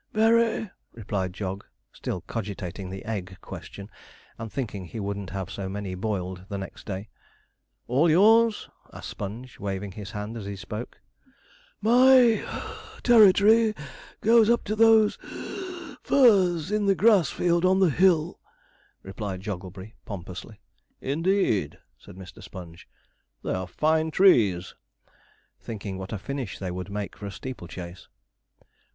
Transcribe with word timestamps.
'Very,' 0.13 0.71
replied 0.93 1.31
Jog, 1.31 1.63
still 1.93 2.21
cogitating 2.21 2.89
the 2.89 3.05
egg 3.05 3.37
question, 3.39 3.87
and 4.39 4.51
thinking 4.51 4.85
he 4.85 4.99
wouldn't 4.99 5.29
have 5.29 5.51
so 5.51 5.69
many 5.69 5.93
boiled 5.93 6.45
the 6.49 6.57
next 6.57 6.87
day. 6.87 7.09
'All 7.85 8.09
yours?' 8.09 8.67
asked 8.91 9.09
Sponge, 9.09 9.59
waving 9.59 9.91
his 9.91 10.09
hand 10.09 10.35
as 10.37 10.47
he 10.47 10.55
spoke. 10.55 10.99
'My 11.83 12.41
(puff) 12.43 13.01
ter 13.03 13.23
ri 13.23 13.31
tory 13.31 13.75
goes 14.21 14.49
up 14.49 14.63
to 14.63 14.75
those 14.75 15.17
(wheeze) 15.21 15.97
firs 16.01 16.71
in 16.71 16.87
the 16.87 16.95
grass 16.95 17.29
field 17.29 17.63
on 17.63 17.79
the 17.79 17.91
hill,' 17.91 18.39
replied 19.03 19.41
Jogglebury, 19.41 19.93
pompously. 20.05 20.61
'Indeed,' 20.99 21.77
said 21.99 22.15
Mr. 22.15 22.41
Sponge, 22.41 22.89
'they 23.43 23.53
are 23.53 23.67
fine 23.67 24.09
trees'; 24.09 24.73
thinking 25.59 25.99
what 25.99 26.11
a 26.11 26.17
finish 26.17 26.57
they 26.57 26.71
would 26.71 26.89
make 26.89 27.15
for 27.15 27.27
a 27.27 27.31
steeple 27.31 27.67
chase. 27.67 28.07